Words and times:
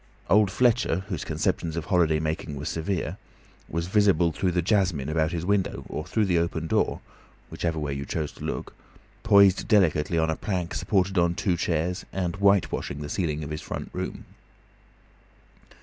Old 0.31 0.49
Fletcher, 0.49 1.03
whose 1.09 1.23
conceptions 1.23 1.75
of 1.77 1.85
holiday 1.85 2.19
making 2.19 2.55
were 2.55 2.65
severe, 2.65 3.17
was 3.69 3.85
visible 3.85 4.31
through 4.31 4.49
the 4.51 4.63
jasmine 4.63 5.09
about 5.09 5.31
his 5.31 5.45
window 5.45 5.85
or 5.87 6.03
through 6.07 6.25
the 6.25 6.39
open 6.39 6.65
door 6.65 7.01
(whichever 7.51 7.77
way 7.77 7.93
you 7.93 8.03
chose 8.03 8.31
to 8.31 8.43
look), 8.43 8.73
poised 9.21 9.67
delicately 9.67 10.17
on 10.17 10.31
a 10.31 10.35
plank 10.35 10.73
supported 10.73 11.19
on 11.19 11.35
two 11.35 11.55
chairs, 11.55 12.03
and 12.11 12.37
whitewashing 12.37 13.01
the 13.03 13.09
ceiling 13.09 13.43
of 13.43 13.51
his 13.51 13.61
front 13.61 13.91
room. 13.93 14.25